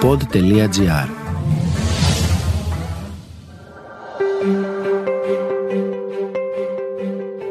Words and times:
pod.gr 0.00 1.08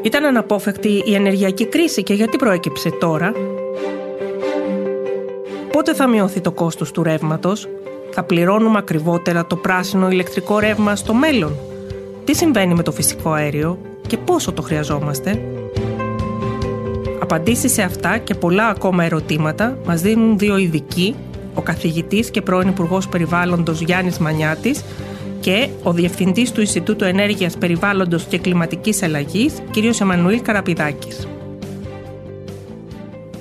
Ήταν 0.02 0.24
αναπόφευκτη 0.24 1.02
η 1.06 1.14
ενεργειακή 1.14 1.66
κρίση 1.66 2.02
και 2.02 2.14
γιατί 2.14 2.36
προέκυψε 2.36 2.90
τώρα; 2.90 3.32
Πότε 5.72 5.94
θα 5.94 6.06
μειωθεί 6.06 6.40
το 6.40 6.52
κόστος 6.52 6.90
του 6.90 7.02
ρεύματος, 7.02 7.68
θα 8.10 8.22
πληρώνουμε 8.22 8.78
ακριβότερα 8.78 9.46
το 9.46 9.56
πράσινο 9.56 10.10
ηλεκτρικό 10.10 10.58
ρεύμα 10.58 10.96
στο 10.96 11.14
μέλλον; 11.14 11.56
Τι 12.24 12.34
συμβαίνει 12.34 12.74
με 12.74 12.82
το 12.82 12.92
φυσικό 12.92 13.32
αέριο 13.32 13.78
και 14.06 14.16
πόσο 14.16 14.52
το 14.52 14.62
χρειαζόμαστε; 14.62 15.42
Απαντήσεις 17.20 17.72
σε 17.72 17.82
αυτά 17.82 18.18
και 18.18 18.34
πολλά 18.34 18.66
ακόμα 18.66 19.04
ερωτήματα 19.04 19.78
μας 19.86 20.00
δίνουν 20.00 20.38
δύο 20.38 20.56
ειδικοί, 20.56 21.14
ο 21.58 21.62
καθηγητής 21.62 22.30
και 22.30 22.42
πρώην 22.42 22.68
Υπουργός 22.68 23.08
Περιβάλλοντος 23.08 23.80
Γιάννης 23.80 24.18
Μανιάτης 24.18 24.84
και 25.40 25.68
ο 25.82 25.92
Διευθυντής 25.92 26.52
του 26.52 26.60
Ινστιτούτου 26.60 27.04
Ενέργειας 27.04 27.56
Περιβάλλοντος 27.58 28.24
και 28.24 28.38
Κλιματικής 28.38 29.02
Αλλαγής, 29.02 29.54
κ. 29.70 30.00
Εμμανουήλ 30.00 30.42
Καραπηδάκης. 30.42 31.28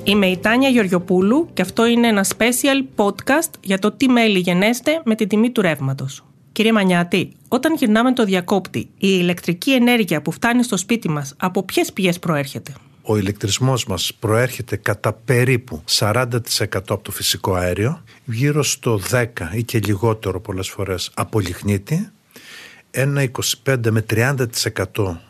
Είμαι 0.04 0.26
η 0.26 0.38
Τάνια 0.38 0.70
Γεωργιοπούλου 0.70 1.48
και 1.54 1.62
αυτό 1.62 1.86
είναι 1.86 2.08
ένα 2.08 2.26
special 2.38 3.04
podcast 3.04 3.50
για 3.62 3.80
το 3.80 3.92
τι 3.92 4.08
μέλη 4.08 4.40
γενέστε 4.40 5.02
με 5.06 5.16
την 5.16 5.28
τιμή 5.28 5.50
του 5.50 5.62
ρεύματος. 5.62 6.26
Κύριε 6.52 6.72
Μανιάτη, 6.72 7.32
όταν 7.48 7.76
γυρνάμε 7.76 8.14
το 8.14 8.24
διακόπτη, 8.24 8.80
η 8.80 8.88
ηλεκτρική 8.98 9.72
ενέργεια 9.72 10.22
που 10.22 10.32
φτάνει 10.32 10.64
στο 10.64 10.78
σπίτι 10.78 11.10
μας 11.10 11.34
από 11.38 11.64
ποιες 11.64 11.94
πηγές 11.94 12.20
προέρχεται; 12.20 12.74
Ο 13.10 13.18
ηλεκτρισμός 13.18 13.86
μας 13.86 14.14
προέρχεται 14.20 14.76
κατά 14.76 15.14
περίπου 15.14 15.84
40% 15.86 16.26
από 16.70 17.00
το 17.02 17.12
φυσικό 17.12 17.54
αέριο, 17.54 18.04
γύρω 18.26 18.64
στο 18.64 19.00
10% 19.12 19.24
ή 19.54 19.64
και 19.64 19.80
λιγότερο 19.80 20.40
πολλές 20.40 20.70
φορές 20.70 21.12
από 21.14 21.40
λιχνίτη, 21.40 22.10
ένα 22.92 23.22
25 23.64 23.78
με 23.92 24.06
30% 24.10 24.46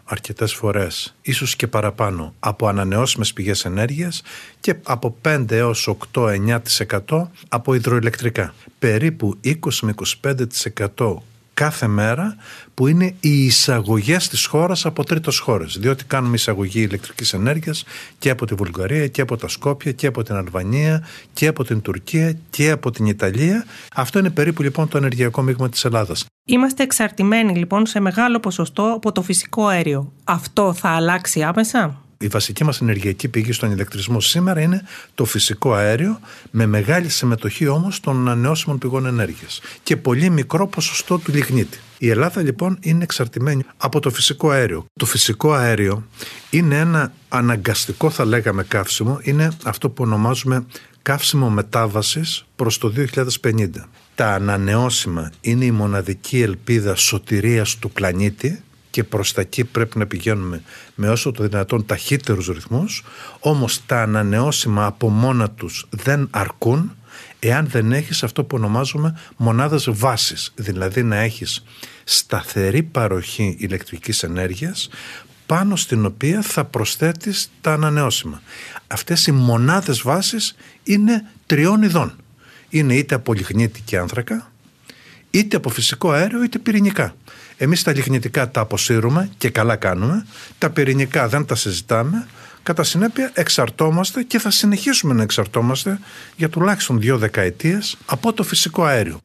αρκετές 0.04 0.54
φορές, 0.54 1.16
ίσως 1.22 1.56
και 1.56 1.68
παραπάνω, 1.68 2.34
από 2.40 2.68
ανανεώσιμες 2.68 3.34
πηγές 3.34 3.66
ενέργειας 3.66 4.22
και 4.60 4.76
από 4.84 5.18
5 5.22 5.56
έως 5.56 5.88
8-9% 6.14 7.30
από 7.50 7.74
υδροηλεκτρικά. 7.74 8.54
Περίπου 8.80 9.38
20 9.44 9.56
με 9.82 9.94
25% 9.94 11.22
κάθε 11.58 11.88
μέρα 11.88 12.36
που 12.74 12.88
είναι 12.88 13.06
οι 13.20 13.46
εισαγωγές 13.46 14.28
της 14.28 14.46
χώρας 14.46 14.86
από 14.86 15.04
τρίτος 15.04 15.40
χώρες. 15.40 15.78
Διότι 15.80 16.06
κάνουμε 16.06 16.36
εισαγωγή 16.36 16.82
ηλεκτρικής 16.82 17.34
ενέργειας 17.34 17.84
και 18.20 18.30
από 18.30 18.46
τη 18.46 18.54
Βουλγαρία 18.54 19.08
και 19.08 19.22
από 19.22 19.38
τα 19.38 19.48
Σκόπια 19.48 19.92
και 19.92 20.08
από 20.08 20.24
την 20.24 20.36
Αλβανία 20.36 21.08
και 21.34 21.48
από 21.48 21.64
την 21.64 21.82
Τουρκία 21.82 22.38
και 22.50 22.72
από 22.72 22.92
την 22.92 23.06
Ιταλία. 23.06 23.66
Αυτό 23.96 24.20
είναι 24.20 24.30
περίπου 24.30 24.62
λοιπόν 24.62 24.88
το 24.88 24.98
ενεργειακό 24.98 25.42
μείγμα 25.42 25.70
της 25.70 25.86
Ελλάδας. 25.86 26.26
Είμαστε 26.50 26.84
εξαρτημένοι 26.84 27.56
λοιπόν 27.56 27.86
σε 27.86 28.00
μεγάλο 28.00 28.40
ποσοστό 28.40 28.94
από 28.96 29.12
το 29.12 29.22
φυσικό 29.22 29.68
αέριο. 29.68 30.12
Αυτό 30.24 30.74
θα 30.74 30.90
αλλάξει 30.90 31.44
άμεσα; 31.44 32.02
Η 32.20 32.28
βασική 32.28 32.64
μας 32.64 32.82
ενεργειακή 32.82 33.28
πηγή 33.28 33.52
στον 33.52 33.72
ηλεκτρισμό 33.72 34.20
σήμερα 34.20 34.62
είναι 34.62 34.84
το 35.16 35.26
φυσικό 35.26 35.74
αέριο 35.74 36.20
με 36.52 36.66
μεγάλη 36.66 37.10
συμμετοχή 37.10 37.68
όμως 37.68 38.00
των 38.00 38.18
ανανεώσιμων 38.18 38.78
πηγών 38.78 39.06
ενέργειας 39.06 39.62
και 39.84 39.98
πολύ 39.98 40.30
μικρό 40.30 40.68
ποσοστό 40.68 41.18
του 41.18 41.32
λιγνίτη. 41.32 41.80
Η 41.98 42.10
Ελλάδα 42.10 42.42
λοιπόν 42.42 42.78
είναι 42.82 43.04
εξαρτημένη 43.04 43.64
από 43.78 44.00
το 44.00 44.10
φυσικό 44.10 44.50
αέριο. 44.50 44.86
Το 45.00 45.06
φυσικό 45.06 45.54
αέριο 45.54 46.08
είναι 46.50 46.80
ένα 46.80 47.12
αναγκαστικό 47.30 48.10
θα 48.10 48.26
λέγαμε 48.26 48.64
καύσιμο, 48.64 49.20
είναι 49.22 49.52
αυτό 49.64 49.90
που 49.90 50.04
ονομάζουμε 50.04 50.66
καύσιμο 51.02 51.50
μετάβασης 51.50 52.46
προς 52.56 52.78
το 52.78 52.94
2050. 53.44 53.68
Τα 54.16 54.34
ανανεώσιμα 54.34 55.32
είναι 55.42 55.66
η 55.66 55.72
μοναδική 55.72 56.42
ελπίδα 56.42 56.96
σωτηρίας 56.96 57.76
του 57.76 57.92
πλανήτη 57.92 58.62
και 58.98 59.04
προς 59.04 59.34
τα 59.34 59.42
εκεί 59.42 59.64
πρέπει 59.64 59.98
να 59.98 60.06
πηγαίνουμε 60.06 60.62
με 60.96 61.10
όσο 61.10 61.32
το 61.32 61.48
δυνατόν 61.48 61.86
ταχύτερους 61.86 62.48
ρυθμούς 62.48 63.04
όμως 63.40 63.86
τα 63.86 64.02
ανανεώσιμα 64.02 64.86
από 64.86 65.10
μόνα 65.10 65.50
τους 65.50 65.88
δεν 65.90 66.28
αρκούν 66.32 66.96
εάν 67.40 67.68
δεν 67.68 67.92
έχεις 67.92 68.24
αυτό 68.24 68.44
που 68.44 68.56
ονομάζουμε 68.58 69.20
μονάδες 69.38 69.88
βάσης 69.90 70.54
δηλαδή 70.56 71.04
να 71.04 71.16
έχεις 71.16 71.64
σταθερή 72.04 72.84
παροχή 72.84 73.56
ηλεκτρικής 73.60 74.24
ενέργειας 74.24 74.90
πάνω 75.46 75.76
στην 75.76 76.06
οποία 76.06 76.42
θα 76.42 76.66
προσθέτεις 76.66 77.52
τα 77.62 77.74
ανανεώσιμα. 77.74 78.42
Αυτές 78.88 79.28
οι 79.28 79.32
μονάδες 79.32 80.02
βάσης 80.02 80.56
είναι 80.84 81.26
τριών 81.46 81.82
ειδών. 81.82 82.16
Είναι 82.70 82.96
είτε 82.96 83.16
από 83.16 83.34
λιχνίτη 83.34 83.82
και 83.82 83.98
άνθρακα, 83.98 84.52
είτε 85.32 85.58
από 85.58 85.70
φυσικό 85.70 86.12
αέριο 86.12 86.44
είτε 86.44 86.60
πυρηνικά. 86.60 87.16
Εμείς 87.58 87.84
τα 87.84 87.92
λιχνητικά 87.92 88.52
τα 88.52 88.62
αποσύρουμε 88.62 89.30
και 89.38 89.50
καλά 89.50 89.76
κάνουμε, 89.76 90.26
τα 90.58 90.70
πυρηνικά 90.70 91.28
δεν 91.28 91.46
τα 91.46 91.56
συζητάμε, 91.56 92.28
κατά 92.64 92.84
συνέπεια 92.84 93.32
εξαρτόμαστε 93.34 94.24
και 94.24 94.40
θα 94.40 94.52
συνεχίσουμε 94.52 95.14
να 95.14 95.24
εξαρτόμαστε 95.24 96.00
για 96.36 96.50
τουλάχιστον 96.50 97.00
δύο 97.00 97.18
δεκαετίες 97.18 97.98
από 98.06 98.34
το 98.34 98.44
φυσικό 98.44 98.84
αέριο. 98.84 99.20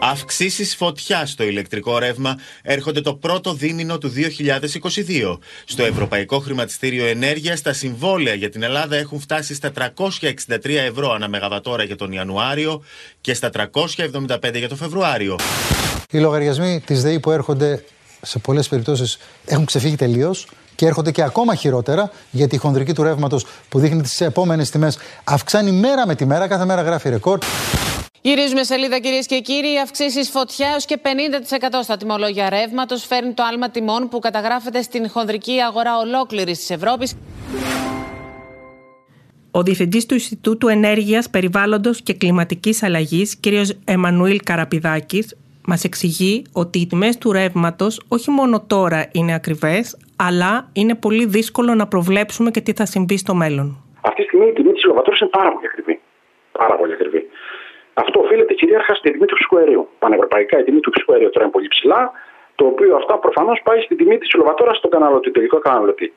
Αυξήσεις 0.00 0.76
φωτιά 0.76 1.26
στο 1.26 1.44
ηλεκτρικό 1.44 1.98
ρεύμα 1.98 2.38
έρχονται 2.62 3.00
το 3.00 3.14
πρώτο 3.14 3.54
δίμηνο 3.54 3.98
του 3.98 4.12
2022. 4.12 5.38
Στο 5.64 5.84
Ευρωπαϊκό 5.84 6.38
Χρηματιστήριο 6.38 7.06
Ενέργειας, 7.06 7.62
τα 7.62 7.72
συμβόλαια 7.72 8.34
για 8.34 8.50
την 8.50 8.62
Ελλάδα 8.62 8.96
έχουν 8.96 9.20
φτάσει 9.20 9.54
στα 9.54 9.72
363 9.96 10.68
ευρώ 10.68 11.10
ανά 11.10 11.28
μεγαβατόρα 11.28 11.82
για 11.82 11.96
τον 11.96 12.12
Ιανουάριο 12.12 12.84
και 13.20 13.34
στα 13.34 13.50
375 13.50 14.54
για 14.54 14.68
τον 14.68 14.76
Φεβρουάριο. 14.76 15.36
Οι 16.14 16.18
λογαριασμοί 16.18 16.80
της 16.86 17.02
ΔΕΗ 17.02 17.20
που 17.20 17.30
έρχονται 17.30 17.84
σε 18.22 18.38
πολλές 18.38 18.68
περιπτώσεις 18.68 19.18
έχουν 19.46 19.64
ξεφύγει 19.64 19.96
τελείως 19.96 20.48
και 20.74 20.86
έρχονται 20.86 21.10
και 21.10 21.22
ακόμα 21.22 21.54
χειρότερα 21.54 22.10
γιατί 22.30 22.54
η 22.54 22.58
χονδρική 22.58 22.92
του 22.92 23.02
ρεύματος 23.02 23.46
που 23.68 23.78
δείχνει 23.78 24.02
τις 24.02 24.20
επόμενες 24.20 24.70
τιμές 24.70 24.98
αυξάνει 25.24 25.70
μέρα 25.70 26.06
με 26.06 26.14
τη 26.14 26.26
μέρα, 26.26 26.48
κάθε 26.48 26.64
μέρα 26.64 26.82
γράφει 26.82 27.08
ρεκόρ. 27.08 27.38
Γυρίζουμε 28.20 28.62
σελίδα 28.62 28.98
κυρίες 28.98 29.26
και 29.26 29.38
κύριοι. 29.38 29.72
Οι 29.72 29.80
αυξήσεις 29.80 30.28
φωτιάς 30.28 30.70
έω 30.72 30.78
και 30.86 31.00
50% 31.02 31.82
στα 31.82 31.96
τιμολόγια 31.96 32.48
ρεύματος 32.48 33.04
φέρνει 33.04 33.32
το 33.32 33.42
άλμα 33.42 33.70
τιμών 33.70 34.08
που 34.08 34.18
καταγράφεται 34.18 34.82
στην 34.82 35.10
χονδρική 35.10 35.60
αγορά 35.60 35.98
ολόκληρης 35.98 36.58
της 36.58 36.70
Ευρώπης. 36.70 37.14
Ο 39.50 39.62
Διευθυντής 39.62 40.06
του 40.06 40.14
Ινστιτούτου 40.14 40.68
Ενέργειας, 40.68 41.30
Περιβάλλοντος 41.30 42.02
και 42.02 42.14
Κλιματικής 42.14 42.82
Αλλαγής, 42.82 43.36
κ. 43.40 43.46
Εμμανουήλ 43.84 44.40
Καραπηδάκης, 44.42 45.34
μας 45.66 45.84
εξηγεί 45.84 46.44
ότι 46.52 46.78
οι 46.78 46.86
τιμές 46.86 47.18
του 47.18 47.32
ρεύματος 47.32 48.02
όχι 48.08 48.30
μόνο 48.30 48.64
τώρα 48.66 49.08
είναι 49.12 49.34
ακριβές, 49.34 49.98
αλλά 50.16 50.68
είναι 50.72 50.94
πολύ 50.94 51.26
δύσκολο 51.26 51.74
να 51.74 51.86
προβλέψουμε 51.86 52.50
και 52.50 52.60
τι 52.60 52.72
θα 52.72 52.86
συμβεί 52.86 53.16
στο 53.18 53.34
μέλλον. 53.34 53.66
Αυτή 54.00 54.20
τη 54.22 54.26
στιγμή 54.28 54.46
η 54.46 54.52
τιμή 54.52 54.72
της 54.72 54.84
λογατόρια 54.84 55.18
είναι 55.22 55.30
πάρα 55.30 55.50
πολύ 55.52 55.66
ακριβή. 55.66 56.00
Πάρα 56.52 56.74
πολύ 56.76 56.92
ακριβή. 56.92 57.22
Αυτό 57.94 58.20
οφείλεται 58.20 58.54
κυρίαρχα 58.54 58.94
στην 58.94 59.12
τιμή 59.12 59.26
του 59.26 59.36
φυσικού 59.36 59.56
αερίου. 59.58 59.88
Πανευρωπαϊκά 59.98 60.58
η 60.58 60.64
τιμή 60.64 60.80
του 60.80 60.90
φυσικού 60.92 61.12
αερίου 61.12 61.30
τώρα 61.30 61.44
είναι 61.44 61.54
πολύ 61.56 61.68
ψηλά, 61.68 62.12
το 62.54 62.64
οποίο 62.66 62.96
αυτά 62.96 63.18
προφανώς 63.18 63.60
πάει 63.64 63.80
στην 63.80 63.96
τιμή 63.96 64.18
της 64.18 64.28
κιλοβατόρα 64.28 64.74
στον 64.74 64.90
καταναλωτή, 64.90 65.30
τελικό 65.30 65.58
καταναλωτή. 65.58 66.12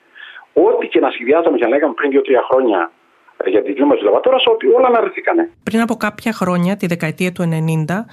Ό,τι 0.54 0.88
και 0.88 1.00
να 1.00 1.10
σχεδιάζαμε 1.10 1.58
για 1.58 1.68
να 1.68 1.74
λέγαμε 1.74 1.94
πριν 1.94 2.10
2-3 2.14 2.24
χρόνια 2.50 2.92
ε, 3.38 3.50
για 3.50 3.62
την 3.64 3.76
τιμή 3.76 3.90
της 3.90 4.00
κιλοβατόρα, 4.00 4.38
ότι 4.46 4.68
όλα 4.68 4.88
αναρριθήκανε. 4.88 5.52
Πριν 5.64 5.82
από 5.82 5.96
κάποια 5.96 6.32
χρόνια, 6.34 6.78
τη 6.78 6.86
δεκαετία 6.88 7.32
του 7.32 7.44
90, 7.88 8.06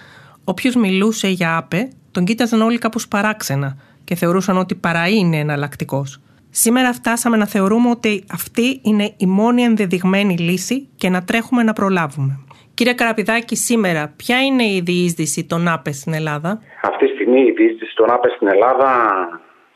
όποιος 0.44 0.74
μιλούσε 0.74 1.28
για 1.28 1.56
ΑΠΕ, 1.56 1.88
τον 2.10 2.24
κοίταζαν 2.24 2.60
όλοι 2.62 2.78
κάπως 2.78 3.08
παράξενα 3.08 3.76
και 4.04 4.14
θεωρούσαν 4.14 4.56
ότι 4.56 4.74
παρά 4.74 5.08
είναι 5.08 5.36
εναλλακτικός. 5.36 6.20
Σήμερα 6.50 6.92
φτάσαμε 6.92 7.36
να 7.36 7.46
θεωρούμε 7.46 7.90
ότι 7.90 8.24
αυτή 8.32 8.80
είναι 8.84 9.14
η 9.16 9.26
μόνη 9.26 9.62
ενδεδειγμένη 9.62 10.36
λύση 10.36 10.88
και 10.96 11.08
να 11.08 11.24
τρέχουμε 11.24 11.62
να 11.62 11.72
προλάβουμε. 11.72 12.38
Κύριε 12.74 12.92
Καραπηδάκη, 12.92 13.56
σήμερα 13.56 14.12
ποια 14.16 14.38
είναι 14.42 14.64
η 14.64 14.80
διείσδυση 14.84 15.46
των 15.46 15.68
ΑΠΕ 15.68 15.92
στην 15.92 16.14
Ελλάδα; 16.14 16.60
Αυτή 16.82 17.06
τη 17.06 17.12
στιγμή 17.12 17.40
η 17.40 17.50
διείσδυση 17.50 17.94
των 17.94 18.10
ΑΠΕ 18.10 18.28
στην 18.36 18.46
Ελλάδα 18.48 18.90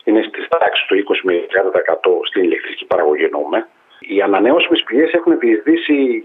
είναι 0.03 0.21
στη 0.27 0.47
τάξη 0.49 0.81
του 0.87 0.95
20 0.95 1.19
με 1.23 1.33
30% 1.33 2.27
στην 2.29 2.43
ηλεκτρική 2.43 2.85
παραγωγή 2.85 3.23
εννοούμε. 3.23 3.67
Οι 3.99 4.21
ανανεώσιμες 4.21 4.83
πηγές 4.85 5.11
έχουν 5.11 5.39
διεισδύσει 5.39 6.23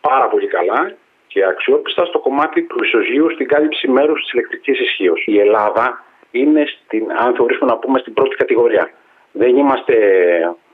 πάρα 0.00 0.28
πολύ 0.28 0.46
καλά 0.46 0.80
και 1.28 1.44
αξιόπιστα 1.44 2.04
στο 2.04 2.18
κομμάτι 2.18 2.62
του 2.62 2.84
ισοζύγου 2.84 3.30
στην 3.30 3.48
κάλυψη 3.48 3.88
μέρους 3.88 4.22
της 4.22 4.32
ηλεκτρικής 4.32 4.80
ισχύως. 4.80 5.22
Η 5.26 5.38
Ελλάδα 5.38 6.04
είναι, 6.30 6.64
στην, 6.66 7.12
αν 7.18 7.34
θεωρήσουμε 7.34 7.70
να 7.70 7.76
πούμε, 7.76 7.98
στην 7.98 8.12
πρώτη 8.14 8.36
κατηγορία. 8.36 8.90
Δεν 9.32 9.56
είμαστε 9.56 9.96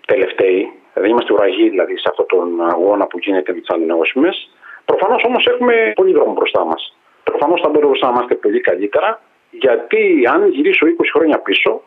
τελευταίοι, 0.06 0.72
δεν 0.94 1.10
είμαστε 1.10 1.32
ουραγοί 1.32 1.68
δηλαδή 1.68 1.98
σε 1.98 2.08
αυτόν 2.10 2.26
τον 2.26 2.70
αγώνα 2.70 3.06
που 3.06 3.18
γίνεται 3.18 3.52
με 3.52 3.60
τις 3.60 3.68
ανανεώσιμες. 3.68 4.50
Προφανώς 4.84 5.22
όμως 5.24 5.46
έχουμε 5.46 5.92
πολύ 5.94 6.12
δρόμο 6.12 6.32
μπροστά 6.32 6.64
μας. 6.64 6.96
Προφανώς 7.24 7.60
θα 7.60 7.68
μπορούσαμε 7.68 8.12
να 8.12 8.18
είμαστε 8.18 8.34
πολύ 8.34 8.60
καλύτερα, 8.60 9.20
γιατί 9.50 10.28
αν 10.32 10.48
γυρίσω 10.48 10.86
20 10.86 10.90
χρόνια 11.12 11.38
πίσω, 11.38 11.82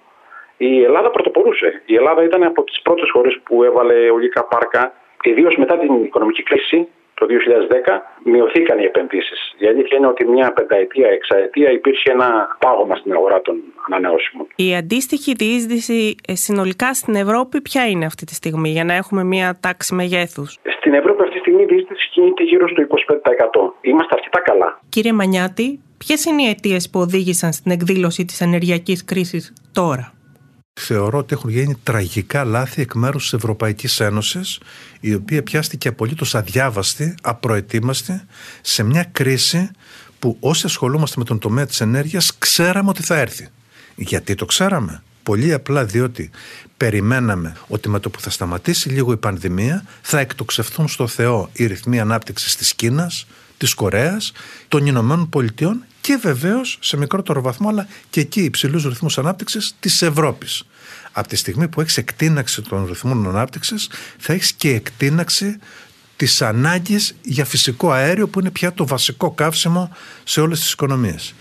η 0.57 0.83
Ελλάδα 0.83 1.09
πρωτοπορούσε. 1.11 1.81
Η 1.85 1.95
Ελλάδα 1.95 2.23
ήταν 2.23 2.43
από 2.43 2.63
τις 2.63 2.81
πρώτες 2.81 3.09
χώρες 3.11 3.39
που 3.43 3.63
έβαλε 3.63 4.09
ολικά 4.09 4.43
πάρκα, 4.43 4.93
ιδίως 5.23 5.55
μετά 5.55 5.77
την 5.77 6.03
οικονομική 6.03 6.43
κρίση 6.43 6.87
το 7.19 7.25
2010 7.25 8.01
μειωθήκαν 8.23 8.79
οι 8.79 8.83
επενδύσεις. 8.83 9.39
Η 9.57 9.67
αλήθεια 9.67 9.97
είναι 9.97 10.07
ότι 10.07 10.25
μια 10.25 10.53
πενταετία, 10.53 11.07
εξαετία 11.07 11.71
υπήρχε 11.71 12.11
ένα 12.11 12.57
πάγωμα 12.59 12.95
στην 12.95 13.11
αγορά 13.13 13.41
των 13.41 13.55
ανανεώσιμων. 13.87 14.47
Η 14.55 14.75
αντίστοιχη 14.75 15.33
διείσδυση 15.33 16.15
ε, 16.27 16.35
συνολικά 16.35 16.93
στην 16.93 17.15
Ευρώπη 17.15 17.61
ποια 17.61 17.87
είναι 17.87 18.05
αυτή 18.05 18.25
τη 18.25 18.33
στιγμή 18.33 18.69
για 18.69 18.83
να 18.83 18.93
έχουμε 18.93 19.23
μια 19.23 19.57
τάξη 19.61 19.95
μεγέθους; 19.95 20.57
Στην 20.79 20.93
Ευρώπη 20.93 21.21
αυτή 21.21 21.33
τη 21.33 21.39
στιγμή 21.39 21.61
η 21.61 21.65
διείσδυση 21.65 22.09
κινείται 22.09 22.43
γύρω 22.43 22.67
στο 22.67 22.81
25%. 22.81 23.73
Είμαστε 23.81 24.13
αρκετά 24.15 24.39
καλά. 24.41 24.79
Κύριε 24.89 25.13
Μανιάτη, 25.13 25.79
ποιες 25.97 26.25
είναι 26.25 26.41
οι 26.41 26.49
αιτίες 26.49 26.89
που 26.89 26.99
οδήγησαν 26.99 27.51
στην 27.53 27.71
εκδήλωση 27.71 28.25
της 28.25 28.41
ενεργειακής 28.41 29.05
κρίσης 29.05 29.53
τώρα; 29.73 30.16
Θεωρώ 30.79 31.17
ότι 31.17 31.33
έχουν 31.33 31.49
γίνει 31.49 31.75
τραγικά 31.83 32.43
λάθη 32.43 32.81
εκ 32.81 32.93
μέρους 32.93 33.23
της 33.23 33.33
Ευρωπαϊκής 33.33 33.99
Ένωσης, 33.99 34.59
η 34.99 35.13
οποία 35.13 35.43
πιάστηκε 35.43 35.87
απολύτως 35.87 36.35
αδιάβαστη, 36.35 37.15
απροετοίμαστη, 37.21 38.21
σε 38.61 38.83
μια 38.83 39.03
κρίση 39.11 39.69
που 40.19 40.37
όσοι 40.39 40.65
ασχολούμαστε 40.65 41.15
με 41.17 41.23
τον 41.23 41.39
τομέα 41.39 41.65
της 41.65 41.81
ενέργειας 41.81 42.31
ξέραμε 42.39 42.89
ότι 42.89 43.03
θα 43.03 43.15
έρθει. 43.15 43.47
Γιατί 43.95 44.35
το 44.35 44.45
ξέραμε; 44.45 45.01
Πολύ 45.23 45.53
απλά 45.53 45.85
διότι 45.85 46.29
περιμέναμε 46.77 47.55
ότι 47.67 47.89
με 47.89 47.99
το 47.99 48.09
που 48.09 48.21
θα 48.21 48.29
σταματήσει 48.29 48.89
λίγο 48.89 49.11
η 49.11 49.17
πανδημία 49.17 49.85
θα 50.01 50.19
εκτοξευθούν 50.19 50.87
στο 50.87 51.07
Θεό 51.07 51.49
οι 51.53 51.65
ρυθμοί 51.65 51.99
ανάπτυξης 51.99 52.55
της 52.55 52.73
Κίνας, 52.73 53.27
της 53.57 53.73
Κορέας, 53.73 54.31
των 54.67 54.85
Ηνωμένων 54.85 55.29
Πολιτειών 55.29 55.85
και 56.07 56.19
βεβαίως 56.21 56.77
σε 56.81 56.97
μικρότερο 56.97 57.41
βαθμό, 57.41 57.69
αλλά 57.69 57.87
και 58.09 58.19
εκεί 58.19 58.41
υψηλούς 58.41 58.83
ρυθμούς 58.83 59.17
ανάπτυξης 59.17 59.75
της 59.79 60.01
Ευρώπης. 60.01 60.63
Από 61.11 61.27
τη 61.27 61.35
στιγμή 61.35 61.67
που 61.67 61.81
έχεις 61.81 61.97
εκτείναξη 61.97 62.61
των 62.61 62.85
ρυθμών 62.85 63.27
ανάπτυξης, 63.27 63.89
θα 64.17 64.33
έχεις 64.33 64.53
και 64.53 64.69
εκτείναξη 64.69 65.59
της 66.15 66.41
ανάγκης 66.41 67.15
για 67.21 67.45
φυσικό 67.45 67.91
αέριο, 67.91 68.27
που 68.27 68.39
είναι 68.39 68.51
πια 68.51 68.73
το 68.73 68.87
βασικό 68.87 69.31
καύσιμο 69.31 69.91
σε 70.23 70.41
όλες 70.41 70.59
τις 70.59 70.71
οικονομίες. 70.71 71.33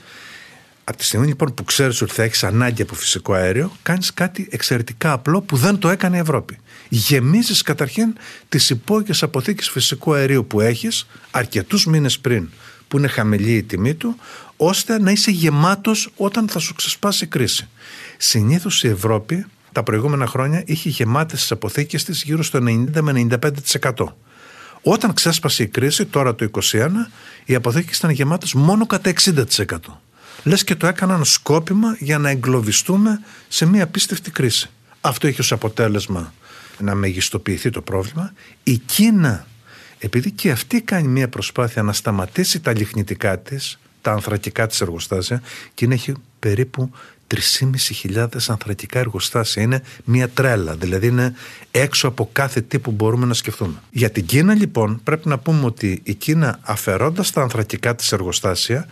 Από 0.85 0.97
τη 0.97 1.05
στιγμή 1.05 1.27
λοιπόν 1.27 1.55
που 1.55 1.65
ξέρεις 1.65 2.03
ότι 2.03 2.13
θα 2.13 2.23
έχεις 2.23 2.45
ανάγκη 2.45 2.83
από 2.83 2.95
φυσικό 2.95 3.33
αέριο, 3.33 3.73
κάνεις 3.83 4.15
κάτι 4.15 4.49
εξαιρετικά 4.51 5.13
απλό 5.13 5.41
που 5.41 5.57
δεν 5.57 5.79
το 5.79 5.89
έκανε 5.89 6.17
η 6.17 6.21
Ευρώπη. 6.21 6.59
Γεμίζεις 6.89 7.63
καταρχήν 7.63 8.17
τις 8.49 8.71
υπόγειες 8.71 9.23
αποθήκες 9.23 9.69
φυσικού 9.69 10.15
αερίου 10.15 10.47
που 10.47 10.61
έχεις 10.61 11.07
αρκετούς 11.31 11.87
μήνες 11.87 12.19
πριν, 12.19 12.49
που 12.89 12.99
είναι 12.99 13.09
χαμηλή 13.09 13.55
η 13.55 13.63
τιμή 13.63 13.95
του, 13.95 14.17
ώστε 14.57 15.01
να 15.01 15.11
είσαι 15.11 15.31
γεμάτος 15.31 16.11
όταν 16.17 16.49
θα 16.49 16.59
σου 16.59 16.75
ξεσπάσει 16.75 17.25
η 17.25 17.27
κρίση. 17.27 17.69
Συνήθως 18.17 18.83
η 18.83 18.89
Ευρώπη 18.89 19.47
τα 19.73 19.83
προηγούμενα 19.83 20.27
χρόνια 20.27 20.63
είχε 20.67 20.89
γεμάτες 20.89 21.41
τις 21.41 21.51
αποθήκες 21.51 22.05
της 22.05 22.23
γύρω 22.23 22.43
στο 22.43 22.59
90 22.59 23.01
με 23.01 23.13
95%. 23.13 23.91
Όταν 24.83 25.13
ξέσπασε 25.13 25.63
η 25.63 25.67
κρίση, 25.67 26.05
τώρα 26.05 26.35
το 26.35 26.51
2021, 26.73 26.89
οι 27.45 27.55
αποθήκες 27.55 27.99
ήταν 27.99 28.11
γεμάτες 28.11 28.53
μόνο 28.53 28.87
κατά 28.87 29.13
60%. 29.25 30.01
Λες 30.43 30.65
και 30.65 30.75
το 30.75 30.87
έκαναν 30.87 31.25
σκόπιμα 31.25 31.97
για 31.99 32.19
να 32.19 32.31
εγκλωβιστούμε 32.31 33.21
σε 33.49 33.67
μια 33.67 33.85
απίστευτη 33.85 34.31
κρίση. 34.31 34.71
Αυτό 35.01 35.27
έχει 35.27 35.41
ως 35.41 35.53
αποτέλεσμα 35.53 36.33
να 36.79 36.95
μεγιστοποιηθεί 36.95 37.71
το 37.71 37.81
πρόβλημα. 37.81 38.33
Η 38.63 38.79
Κίνα, 38.79 39.47
επειδή 39.99 40.31
και 40.31 40.51
αυτή 40.51 40.81
κάνει 40.81 41.09
μια 41.09 41.29
προσπάθεια 41.29 41.83
να 41.83 41.93
σταματήσει 41.93 42.61
τα 42.61 42.73
λιχνητικά 42.73 43.39
της, 43.39 43.79
τα 44.03 44.13
ανθρακικά 44.13 44.67
της 44.67 44.81
εργοστάσια 44.81 45.43
και 45.75 45.87
έχει 45.91 46.15
περίπου 46.39 46.91
3.500 47.35 48.27
ανθρακικά 48.47 48.99
εργοστάσια. 48.99 49.63
Είναι 49.63 49.83
μια 50.05 50.29
τρέλα, 50.29 50.75
δηλαδή 50.75 51.07
είναι 51.07 51.35
έξω 51.71 52.09
από 52.09 52.29
κάθε 52.33 52.61
τι 52.61 52.79
που 52.79 52.91
μπορούμε 52.91 53.27
να 53.27 53.35
σκεφτούμε. 53.35 53.75
Για 53.91 54.11
την 54.11 54.27
Κίνα 54.27 54.55
λοιπόν 54.55 55.01
πρέπει 55.05 55.29
να 55.29 55.39
πούμε 55.39 55.65
ότι 55.65 56.01
η 56.05 56.15
Κίνα 56.15 56.59
αφαιρώντας 56.63 57.31
τα 57.31 57.43
ανθρακικά 57.43 57.95
της 57.95 58.13
εργοστάσια 58.13 58.89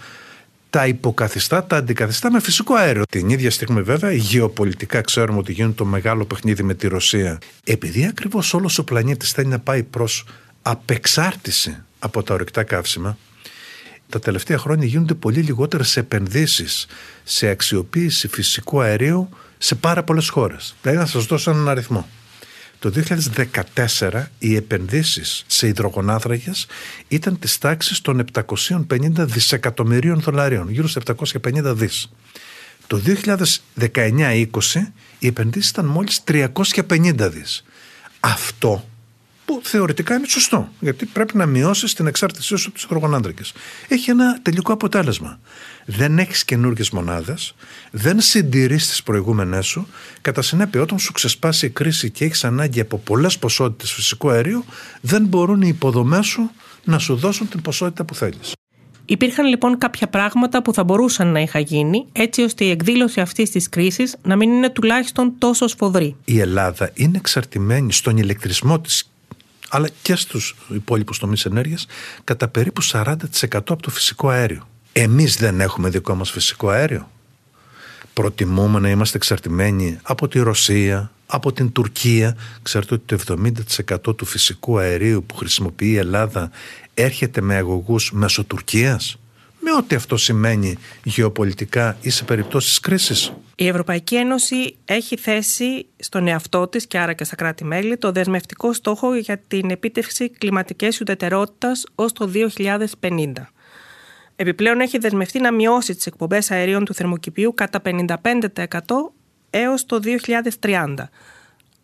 τα 0.74 0.86
υποκαθιστά, 0.86 1.64
τα 1.64 1.76
αντικαθιστά 1.76 2.30
με 2.30 2.40
φυσικό 2.40 2.74
αέριο. 2.74 3.02
Την 3.08 3.28
ίδια 3.28 3.50
στιγμή, 3.50 3.82
βέβαια, 3.82 4.12
γεωπολιτικά 4.12 5.00
ξέρουμε 5.00 5.38
ότι 5.38 5.52
γίνεται 5.52 5.74
το 5.74 5.84
μεγάλο 5.84 6.24
παιχνίδι 6.24 6.62
με 6.62 6.74
τη 6.74 6.88
Ρωσία. 6.88 7.38
Επειδή 7.64 8.06
ακριβώς 8.06 8.54
όλος 8.54 8.78
ο 8.78 8.84
πλανήτης 8.84 9.30
θέλει 9.32 9.48
να 9.48 9.58
πάει 9.58 9.82
προς 9.82 10.24
απεξάρτηση 10.66 11.82
από 11.98 12.22
τα 12.22 12.34
ορυκτά 12.34 12.62
καύσιμα, 12.62 13.18
τα 14.08 14.18
τελευταία 14.18 14.58
χρόνια 14.58 14.86
γίνονται 14.86 15.14
πολύ 15.14 15.40
λιγότερες 15.40 15.96
επενδύσεις 15.96 16.86
σε 17.24 17.48
αξιοποίηση 17.48 18.28
φυσικού 18.28 18.80
αερίου 18.80 19.28
σε 19.58 19.74
πάρα 19.74 20.02
πολλές 20.02 20.28
χώρες. 20.28 20.74
Δηλαδή 20.82 20.98
να 21.00 21.06
σας 21.06 21.24
δώσω 21.24 21.50
έναν 21.50 21.68
αριθμό. 21.68 22.08
Το 22.78 22.92
2014 23.98 24.30
οι 24.38 24.56
επενδύσεις 24.56 25.44
σε 25.46 25.66
υδρογονάθρακες 25.66 26.66
ήταν 27.08 27.38
της 27.38 27.58
τάξης 27.58 28.00
των 28.00 28.24
750 28.32 29.26
δισεκατομμυρίων 29.26 30.20
δολαρίων, 30.20 30.70
γύρω 30.70 30.88
στα 30.88 31.00
750 31.00 31.74
δις. 31.74 32.12
Το 32.86 33.00
2019-20 33.76 34.92
οι 35.18 35.26
επενδύσεις 35.26 35.70
ήταν 35.70 35.84
μόλις 35.84 36.20
350 36.24 37.28
δις. 37.30 37.64
Αυτό 38.20 38.88
που 39.44 39.60
θεωρητικά 39.62 40.14
είναι 40.14 40.26
σωστό, 40.26 40.68
γιατί 40.80 41.06
πρέπει 41.06 41.36
να 41.36 41.46
μειώσεις 41.46 41.94
την 41.94 42.06
εξάρτησή 42.06 42.56
σου 42.56 42.64
από 42.66 42.74
τους 42.74 42.84
υδρογονάνθρακε. 42.84 43.42
Έχει 43.88 44.10
ένα 44.10 44.38
τελικό 44.42 44.72
αποτέλεσμα. 44.72 45.40
Δεν 45.86 46.18
έχεις 46.18 46.44
καινούργιες 46.44 46.90
μονάδες, 46.90 47.54
δεν 47.90 48.20
συντηρείς 48.20 48.88
τις 48.88 49.02
προηγούμενε 49.02 49.62
σου. 49.62 49.86
Κατά 50.20 50.42
συνέπεια, 50.42 50.82
όταν 50.82 50.98
σου 50.98 51.12
ξεσπάσει 51.12 51.66
η 51.66 51.70
κρίση 51.70 52.10
και 52.10 52.24
έχεις 52.24 52.44
ανάγκη 52.44 52.80
από 52.80 52.98
πολλές 52.98 53.38
ποσότητες 53.38 53.92
φυσικού 53.92 54.30
αερίου, 54.30 54.64
δεν 55.00 55.24
μπορούν 55.24 55.62
οι 55.62 55.68
υποδομές 55.68 56.26
σου 56.26 56.50
να 56.84 56.98
σου 56.98 57.14
δώσουν 57.14 57.48
την 57.48 57.62
ποσότητα 57.62 58.04
που 58.04 58.14
θέλεις. 58.14 58.52
Υπήρχαν 59.06 59.46
λοιπόν 59.46 59.78
κάποια 59.78 60.08
πράγματα 60.08 60.62
που 60.62 60.72
θα 60.72 60.84
μπορούσαν 60.84 61.32
να 61.32 61.40
είχαν 61.40 61.62
γίνει, 61.62 62.06
έτσι 62.12 62.42
ώστε 62.42 62.64
η 62.64 62.70
εκδήλωση 62.70 63.20
αυτής 63.20 63.50
της 63.50 63.68
κρίσης 63.68 64.16
να 64.22 64.36
μην 64.36 64.52
είναι 64.52 64.70
τουλάχιστον 64.70 65.34
τόσο 65.38 65.66
σφοδρή. 65.66 66.16
Η 66.24 66.40
Ελλάδα 66.40 66.90
είναι 66.94 67.16
εξαρτημένη 67.16 67.92
στον 67.92 68.16
ηλεκτρισμό 68.16 68.80
της 68.80 69.10
αλλά 69.68 69.88
και 70.02 70.16
στους 70.16 70.56
υπόλοιπους 70.68 71.18
τομείς 71.18 71.44
ενέργειας, 71.44 71.86
κατά 72.24 72.48
περίπου 72.48 72.82
40% 72.82 73.16
από 73.50 73.82
το 73.82 73.90
φυσικό 73.90 74.28
αέριο. 74.28 74.68
Εμείς 74.92 75.36
δεν 75.36 75.60
έχουμε 75.60 75.88
δικό 75.88 76.14
μας 76.14 76.30
φυσικό 76.30 76.68
αέριο. 76.68 77.10
Προτιμούμε 78.12 78.78
να 78.78 78.88
είμαστε 78.88 79.16
εξαρτημένοι 79.16 79.98
από 80.02 80.28
τη 80.28 80.38
Ρωσία, 80.38 81.10
από 81.26 81.52
την 81.52 81.72
Τουρκία. 81.72 82.36
Ξέρετε 82.62 82.94
ότι 82.94 83.24
το 83.24 83.34
70% 84.08 84.16
του 84.16 84.24
φυσικού 84.24 84.78
αερίου 84.78 85.24
που 85.24 85.34
χρησιμοποιεί 85.36 85.88
η 85.88 85.96
Ελλάδα 85.96 86.50
έρχεται 86.94 87.40
με 87.40 87.54
αγωγούς 87.56 88.12
μέσω 88.12 88.44
Τουρκίας; 88.44 89.18
Με 89.64 89.72
ό,τι 89.72 89.94
αυτό 89.94 90.16
σημαίνει 90.16 90.78
γεωπολιτικά 91.04 91.96
ή 92.00 92.10
σε 92.10 92.24
περιπτώσεις 92.24 92.80
κρίσης. 92.80 93.32
Η 93.56 93.66
Ευρωπαϊκή 93.66 94.16
Ένωση 94.16 94.76
έχει 94.84 95.16
θέσει 95.16 95.86
στον 95.96 96.26
εαυτό 96.26 96.68
της 96.68 96.86
και 96.86 96.98
άρα 96.98 97.12
και 97.12 97.24
στα 97.24 97.36
κράτη-μέλη 97.36 97.96
το 97.96 98.12
δεσμευτικό 98.12 98.72
στόχο 98.72 99.14
για 99.14 99.38
την 99.48 99.70
επίτευξη 99.70 100.30
κλιματικής 100.30 101.00
ουδετερότητας 101.00 101.84
ως 101.94 102.12
το 102.12 102.30
2050. 103.00 103.32
Επιπλέον 104.36 104.80
έχει 104.80 104.98
δεσμευτεί 104.98 105.40
να 105.40 105.52
μειώσει 105.52 105.94
τις 105.94 106.06
εκπομπές 106.06 106.50
αερίων 106.50 106.84
του 106.84 106.94
θερμοκηπίου 106.94 107.54
κατά 107.54 107.82
55% 107.84 107.98
έως 109.50 109.86
το 109.86 110.00
2030. 110.60 110.94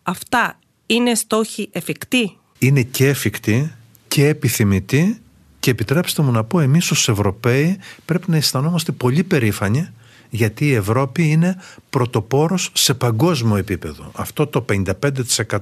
Αυτά 0.03 0.59
είναι 0.85 1.15
στόχοι 1.15 1.69
εφικτοί; 1.71 2.37
Είναι 2.59 2.81
και 2.81 3.07
εφικτοί 3.07 3.71
και 4.07 4.27
επιθυμητοί 4.27 5.21
και 5.61 5.71
επιτρέψτε 5.71 6.21
μου 6.21 6.31
να 6.31 6.43
πω, 6.43 6.59
εμείς 6.59 6.91
ως 6.91 7.09
Ευρωπαίοι 7.09 7.79
πρέπει 8.05 8.31
να 8.31 8.37
αισθανόμαστε 8.37 8.91
πολύ 8.91 9.23
περήφανοι 9.23 9.89
γιατί 10.29 10.67
η 10.67 10.73
Ευρώπη 10.73 11.29
είναι 11.29 11.57
πρωτοπόρος 11.89 12.69
σε 12.73 12.93
παγκόσμιο 12.93 13.55
επίπεδο. 13.55 14.11
Αυτό 14.15 14.47
το 14.47 14.65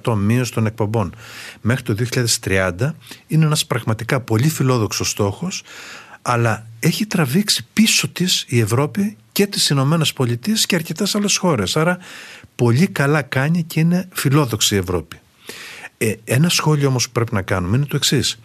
55% 0.03 0.15
μείωση 0.15 0.53
των 0.53 0.65
εκπομπών 0.65 1.15
μέχρι 1.62 1.84
το 1.84 1.96
2030 2.41 2.72
είναι 3.27 3.46
ένας 3.46 3.65
πραγματικά 3.65 4.20
πολύ 4.20 4.50
φιλόδοξος 4.50 5.10
στόχος 5.10 5.63
αλλά 6.22 6.65
έχει 6.79 7.06
τραβήξει 7.06 7.65
πίσω 7.74 8.08
της 8.08 8.46
η 8.48 8.60
Ευρώπη 8.60 9.18
και 9.32 9.48
τις 9.48 9.70
Ηνωμένες 9.70 10.13
Πολιτείες 10.13 10.65
και 10.65 10.75
αρκετές 10.75 11.15
άλλες 11.15 11.38
χώρες. 11.38 11.77
Άρα 11.77 11.98
πολύ 12.56 12.88
καλά 12.88 13.22
κάνει 13.22 13.63
και 13.63 13.79
είναι 13.79 14.08
φιλόδοξη 14.13 14.75
η 14.75 14.77
Ευρώπη. 14.77 15.20
Ε, 16.01 16.13
ένα 16.24 16.50
σχόλιο 16.50 16.88
όμως 16.88 17.06
που 17.06 17.12
πρέπει 17.12 17.34
να 17.34 17.41
κάνουμε 17.41 17.77
είναι 17.77 17.86
το 17.86 17.96
εξής. 17.96 18.39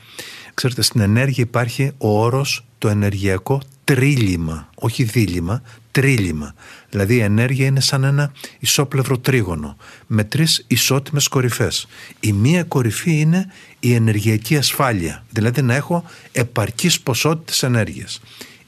Ξέρετε, 0.54 0.82
στην 0.82 1.00
ενέργεια 1.00 1.44
υπάρχει 1.44 1.92
ο 1.98 2.22
όρος 2.22 2.64
το 2.78 2.88
ενεργειακό 2.88 3.60
τρίλημα, 3.84 4.68
όχι 4.74 5.02
δίλημα, 5.02 5.62
τρίλημα. 5.90 6.54
Δηλαδή 6.90 7.14
η 7.14 7.20
ενέργεια 7.20 7.66
είναι 7.66 7.80
σαν 7.80 8.04
ένα 8.04 8.32
ισόπλευρο 8.58 9.18
τρίγωνο 9.18 9.76
με 10.06 10.24
τρεις 10.24 10.64
ισότιμες 10.66 11.28
κορυφές. 11.28 11.86
Η 12.20 12.32
μία 12.32 12.62
κορυφή 12.62 13.20
είναι 13.20 13.46
η 13.80 13.94
ενεργειακή 13.94 14.56
ασφάλεια, 14.56 15.24
δηλαδή 15.30 15.62
να 15.62 15.74
έχω 15.74 16.04
επαρκείς 16.32 17.00
ποσότητες 17.00 17.62
ενέργειας. 17.62 18.20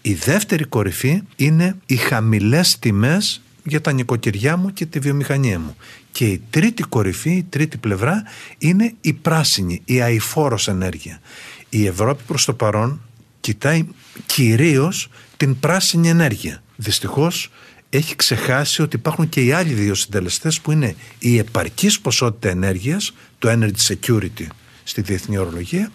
Η 0.02 0.14
δεύτερη 0.14 0.64
κορυφή 0.64 1.23
είναι 1.37 1.76
οι 1.87 1.97
χαμηλές 1.97 2.78
τιμές 2.78 3.40
για 3.67 3.81
τα 3.81 3.93
νοικοκυριά 3.93 4.57
μου 4.57 4.73
και 4.73 4.87
τη 4.87 4.99
βιομηχανία 4.99 5.59
μου. 5.59 5.77
Και 6.13 6.27
η 6.27 6.43
τρίτη 6.51 6.83
κορυφή, 6.83 7.31
η 7.31 7.43
τρίτη 7.43 7.77
πλευρά 7.77 8.23
είναι 8.59 8.95
η 9.01 9.13
πράσινη, 9.13 9.83
η 9.85 10.01
αηφόρος 10.01 10.69
ενέργεια 10.69 11.21
Η 11.69 11.87
Ευρώπη 11.87 12.23
προς 12.27 12.45
το 12.45 12.55
παρόν 12.55 13.01
κοιτάει 13.41 13.87
κυρίως 14.27 15.11
την 15.37 15.59
πράσινη 15.61 16.09
ενέργεια. 16.09 16.63
Δυστυχώς 16.77 17.51
έχει 17.91 18.17
ξεχάσει 18.17 18.83
ότι 18.83 18.97
υπάρχουν 18.97 19.29
και 19.29 19.45
οι 19.45 19.53
άλλοι 19.53 19.73
δύο 19.73 19.95
συντελεστές 19.95 20.61
που 20.61 20.73
είναι 20.73 20.95
η 21.19 21.39
επαρκής 21.39 22.01
ποσότητα 22.01 22.49
ενέργειας, 22.49 23.13
το 23.39 23.51
energy 23.51 23.95
security 23.95 24.47
στη 24.85 25.01
διεθνή 25.01 25.39
ορολογία 25.39 25.93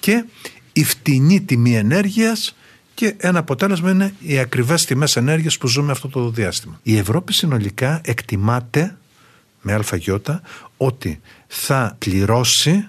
και 0.00 0.24
η 0.72 0.84
φτηνή 0.84 1.40
τιμή 1.40 1.76
ενέργειας 1.76 2.56
και 2.94 3.14
ένα 3.16 3.38
αποτέλεσμα 3.38 3.90
είναι 3.90 4.14
οι 4.20 4.38
ακριβές 4.38 4.84
τιμές 4.84 5.16
ενέργειας 5.16 5.58
που 5.58 5.66
ζούμε 5.66 5.92
αυτό 5.92 6.08
το 6.08 6.30
διάστημα. 6.30 6.80
Η 6.82 6.96
Ευρώπη 6.96 7.32
συνολικά 7.32 8.00
εκτιμάται 8.04 8.96
με 9.60 9.72
αλφαγιώτα 9.72 10.42
ότι 10.76 11.20
θα 11.46 11.96
πληρώσει 11.98 12.88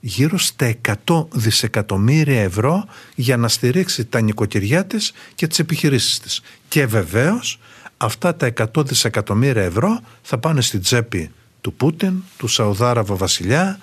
γύρω 0.00 0.38
στα 0.38 0.74
100 1.06 1.26
δισεκατομμύρια 1.30 2.42
ευρώ 2.42 2.84
για 3.14 3.36
να 3.36 3.48
στηρίξει 3.48 4.04
τα 4.04 4.20
νοικοκυριά 4.20 4.86
της 4.86 5.12
και 5.34 5.46
τις 5.46 5.58
επιχειρήσεις 5.58 6.18
της. 6.18 6.40
Και 6.68 6.86
βεβαίως 6.86 7.58
αυτά 7.96 8.36
τα 8.36 8.52
100 8.74 8.86
δισεκατομμύρια 8.86 9.62
ευρώ 9.62 10.00
θα 10.22 10.38
πάνε 10.38 10.60
στην 10.60 10.80
τσέπη 10.80 11.30
του 11.60 11.72
Πούτιν, 11.72 12.22
του 12.36 12.46
Σαουδάραβα 12.46 13.14
βασιλιά, 13.14 13.78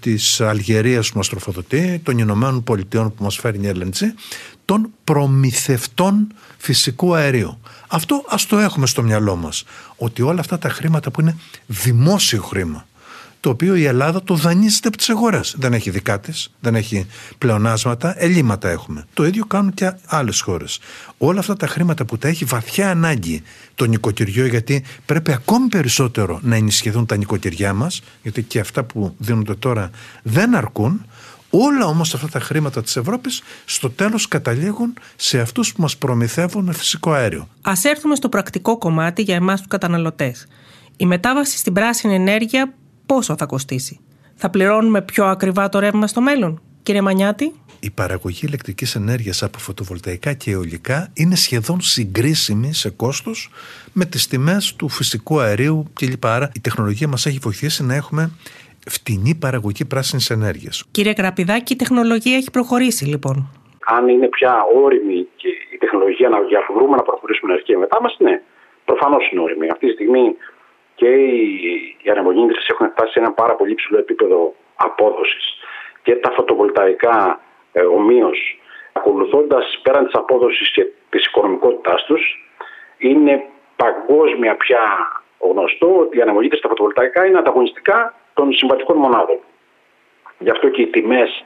της 0.00 0.40
Αλγερίας 0.40 1.10
που 1.10 1.16
μας 1.16 1.28
τροφοδοτεί, 1.28 2.00
των 2.02 2.18
Ηνωμένων 2.18 2.64
Πολιτειών 2.64 3.14
που 3.14 3.22
μας 3.22 3.36
φέρνει 3.36 3.68
η 3.68 3.72
LNG, 3.74 4.02
των 4.64 4.90
προμηθευτών 5.04 6.32
φυσικού 6.56 7.14
αερίου. 7.14 7.60
Αυτό 7.88 8.24
ας 8.28 8.46
το 8.46 8.58
έχουμε 8.58 8.86
στο 8.86 9.02
μυαλό 9.02 9.36
μας, 9.36 9.64
ότι 9.96 10.22
όλα 10.22 10.40
αυτά 10.40 10.58
τα 10.58 10.68
χρήματα 10.68 11.10
που 11.10 11.20
είναι 11.20 11.36
δημόσιο 11.66 12.42
χρήμα, 12.42 12.86
το 13.40 13.50
οποίο 13.50 13.74
η 13.74 13.84
Ελλάδα 13.84 14.22
το 14.22 14.34
δανείζεται 14.34 14.88
από 14.88 14.96
τις 14.96 15.08
αγορές. 15.08 15.54
Δεν 15.58 15.72
έχει 15.72 15.90
δικά 15.90 16.20
τη, 16.20 16.32
δεν 16.60 16.74
έχει 16.74 17.06
πλεονάσματα, 17.38 18.22
ελλείμματα 18.22 18.68
έχουμε. 18.68 19.06
Το 19.14 19.26
ίδιο 19.26 19.44
κάνουν 19.44 19.74
και 19.74 19.92
άλλες 20.06 20.40
χώρες. 20.40 20.78
Όλα 21.18 21.40
αυτά 21.40 21.56
τα 21.56 21.66
χρήματα 21.66 22.04
που 22.04 22.18
τα 22.18 22.28
έχει 22.28 22.44
βαθιά 22.44 22.90
ανάγκη 22.90 23.42
το 23.74 23.84
νοικοκυριό, 23.84 24.46
γιατί 24.46 24.84
πρέπει 25.06 25.32
ακόμη 25.32 25.68
περισσότερο 25.68 26.38
να 26.42 26.56
ενισχυθούν 26.56 27.06
τα 27.06 27.16
νοικοκυριά 27.16 27.74
μας, 27.74 28.02
γιατί 28.22 28.42
και 28.42 28.60
αυτά 28.60 28.84
που 28.84 29.14
δίνονται 29.18 29.54
τώρα 29.54 29.90
δεν 30.22 30.54
αρκούν. 30.54 31.06
Όλα 31.50 31.86
όμως 31.86 32.14
αυτά 32.14 32.28
τα 32.28 32.40
χρήματα 32.40 32.82
της 32.82 32.96
Ευρώπης 32.96 33.42
στο 33.64 33.90
τέλος 33.90 34.28
καταλήγουν 34.28 34.94
σε 35.16 35.40
αυτούς 35.40 35.72
που 35.72 35.82
μας 35.82 35.96
προμηθεύουν 35.96 36.64
με 36.64 36.72
φυσικό 36.72 37.12
αέριο. 37.12 37.48
Ας 37.62 37.84
έρθουμε 37.84 38.14
στο 38.14 38.28
πρακτικό 38.28 38.78
κομμάτι 38.78 39.22
για 39.22 39.34
εμάς 39.34 39.58
τους 39.58 39.68
καταναλωτές. 39.68 40.46
Η 40.96 41.06
μετάβαση 41.06 41.58
στην 41.58 41.72
πράσινη 41.72 42.14
ενέργεια 42.14 42.74
πόσο 43.08 43.36
θα 43.36 43.46
κοστίσει. 43.46 44.00
Θα 44.34 44.50
πληρώνουμε 44.50 45.02
πιο 45.02 45.24
ακριβά 45.24 45.68
το 45.68 45.78
ρεύμα 45.78 46.06
στο 46.06 46.20
μέλλον. 46.20 46.60
Κύριε 46.82 47.00
Μανιάτη; 47.00 47.52
Η 47.80 47.90
παραγωγή 47.90 48.46
ηλεκτρικής 48.46 48.94
ενέργειας 48.94 49.42
από 49.42 49.58
φωτοβολταϊκά 49.58 50.32
και 50.32 50.50
αιωλικά 50.50 51.08
είναι 51.14 51.34
σχεδόν 51.34 51.80
συγκρίσιμη 51.80 52.74
σε 52.74 52.90
κόστος 52.90 53.50
με 53.92 54.04
τις 54.04 54.28
τιμές 54.28 54.76
του 54.76 54.88
φυσικού 54.88 55.40
αερίου 55.40 55.84
κλπ. 55.94 56.26
Άρα 56.26 56.50
η 56.54 56.60
τεχνολογία 56.60 57.08
μας 57.08 57.26
έχει 57.26 57.38
βοηθήσει 57.42 57.84
να 57.84 57.94
έχουμε 57.94 58.30
φτηνή 58.88 59.34
παραγωγή 59.34 59.84
πράσινης 59.84 60.30
ενέργειας. 60.30 60.84
Κύριε 60.90 61.12
Κραπηδάκη, 61.12 61.72
η 61.72 61.76
τεχνολογία 61.76 62.36
έχει 62.36 62.50
προχωρήσει 62.50 63.04
λοιπόν. 63.04 63.36
Αν 63.86 64.08
είναι 64.08 64.28
πια 64.28 64.54
όρημη 64.84 65.26
και 65.36 65.48
η 65.74 65.78
τεχνολογία 65.78 66.28
να 66.28 66.38
διαβρούμε 66.48 66.96
να 66.96 67.02
προχωρήσουμε 67.02 67.52
ενεργεία 67.52 67.78
μετά 67.78 67.98
μας, 68.02 68.16
ναι. 68.18 68.34
Προφανώς 68.84 69.30
είναι 69.30 69.40
όρημη. 69.40 69.66
Αυτή 69.70 69.86
τη 69.86 69.92
στιγμή 69.92 70.24
και 70.98 71.08
οι, 71.08 71.96
οι 72.02 72.10
έχουν 72.70 72.90
φτάσει 72.90 73.12
σε 73.12 73.18
ένα 73.18 73.32
πάρα 73.32 73.54
πολύ 73.54 73.74
ψηλό 73.74 73.98
επίπεδο 73.98 74.54
απόδοσης 74.76 75.58
και 76.02 76.14
τα 76.16 76.30
φωτοβολταϊκά 76.30 77.40
ε, 77.72 77.80
ομοίως, 77.80 78.60
ακολουθώντας 78.92 79.80
πέραν 79.82 80.04
της 80.04 80.14
απόδοσης 80.14 80.70
και 80.72 80.86
της 81.10 81.26
οικονομικότητάς 81.26 82.04
τους, 82.04 82.22
είναι 82.98 83.44
παγκόσμια 83.76 84.56
πια 84.56 84.80
γνωστό 85.38 85.98
ότι 85.98 86.18
οι 86.18 86.20
ανεμογεννήτρε 86.20 86.58
στα 86.58 86.68
φωτοβολταϊκά 86.68 87.26
είναι 87.26 87.38
ανταγωνιστικά 87.38 88.14
των 88.34 88.52
συμβατικών 88.52 88.96
μονάδων. 88.96 89.38
Γι' 90.38 90.50
αυτό 90.50 90.68
και 90.68 90.82
οι 90.82 90.86
τιμές 90.86 91.44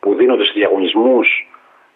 που 0.00 0.14
δίνονται 0.14 0.44
σε 0.44 0.52
διαγωνισμούς 0.54 1.48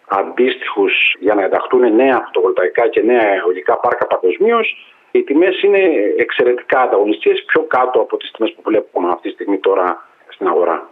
αντίστοιχους 0.07 1.15
για 1.19 1.33
να 1.33 1.43
ενταχθούν 1.43 1.95
νέα 1.95 2.21
φωτοβολταϊκά 2.25 2.87
και 2.87 3.01
νέα 3.01 3.33
αιωλικά 3.33 3.77
πάρκα 3.77 4.07
παγκοσμίως 4.07 4.75
οι 5.11 5.23
τιμές 5.23 5.61
είναι 5.61 5.79
εξαιρετικά 6.17 6.79
ανταγωνιστικές, 6.81 7.43
πιο 7.47 7.61
κάτω 7.61 7.99
από 7.99 8.17
τις 8.17 8.31
τιμές 8.31 8.53
που 8.55 8.61
βλέπουμε 8.65 9.07
αυτή 9.09 9.27
τη 9.27 9.33
στιγμή 9.33 9.57
τώρα 9.57 10.07
στην 10.29 10.47
αγορά. 10.47 10.89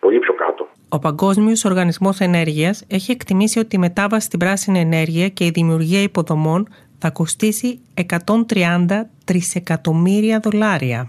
Πολύ 0.00 0.18
πιο 0.18 0.34
κάτω. 0.34 0.66
Ο 0.88 0.98
Παγκόσμιος 0.98 1.64
Οργανισμός 1.64 2.20
Ενέργειας 2.20 2.86
έχει 2.90 3.10
εκτιμήσει 3.12 3.58
ότι 3.58 3.76
η 3.76 3.78
μετάβαση 3.78 4.26
στην 4.26 4.38
πράσινη 4.38 4.78
ενέργεια 4.78 5.28
και 5.28 5.44
η 5.44 5.50
δημιουργία 5.54 6.02
υποδομών 6.02 6.68
θα 6.98 7.10
κοστίσει 7.10 7.80
130 7.94 9.08
τρισεκατομμύρια 9.26 10.40
δολάρια. 10.42 11.08